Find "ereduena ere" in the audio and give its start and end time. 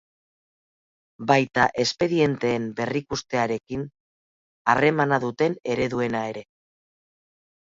5.75-6.45